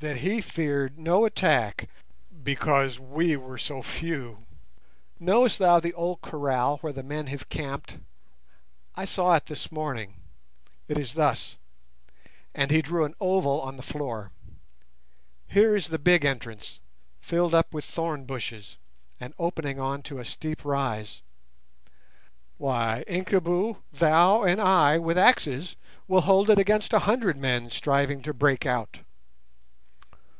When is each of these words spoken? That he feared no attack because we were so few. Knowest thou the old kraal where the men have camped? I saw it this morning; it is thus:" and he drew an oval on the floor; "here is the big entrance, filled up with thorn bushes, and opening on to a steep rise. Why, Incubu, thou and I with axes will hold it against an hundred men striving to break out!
That 0.00 0.18
he 0.18 0.40
feared 0.40 0.96
no 0.96 1.24
attack 1.24 1.88
because 2.44 3.00
we 3.00 3.36
were 3.36 3.58
so 3.58 3.82
few. 3.82 4.46
Knowest 5.18 5.58
thou 5.58 5.80
the 5.80 5.92
old 5.92 6.20
kraal 6.20 6.76
where 6.76 6.92
the 6.92 7.02
men 7.02 7.26
have 7.26 7.48
camped? 7.48 7.98
I 8.94 9.04
saw 9.04 9.34
it 9.34 9.46
this 9.46 9.72
morning; 9.72 10.22
it 10.86 10.96
is 10.98 11.14
thus:" 11.14 11.58
and 12.54 12.70
he 12.70 12.80
drew 12.80 13.02
an 13.04 13.16
oval 13.18 13.60
on 13.60 13.76
the 13.76 13.82
floor; 13.82 14.30
"here 15.48 15.74
is 15.74 15.88
the 15.88 15.98
big 15.98 16.24
entrance, 16.24 16.78
filled 17.20 17.52
up 17.52 17.74
with 17.74 17.84
thorn 17.84 18.24
bushes, 18.24 18.78
and 19.18 19.34
opening 19.36 19.80
on 19.80 20.02
to 20.04 20.20
a 20.20 20.24
steep 20.24 20.64
rise. 20.64 21.22
Why, 22.56 23.02
Incubu, 23.08 23.78
thou 23.92 24.44
and 24.44 24.60
I 24.60 24.98
with 24.98 25.18
axes 25.18 25.74
will 26.06 26.20
hold 26.20 26.50
it 26.50 26.58
against 26.60 26.92
an 26.92 27.00
hundred 27.00 27.36
men 27.36 27.68
striving 27.72 28.22
to 28.22 28.32
break 28.32 28.64
out! 28.64 29.00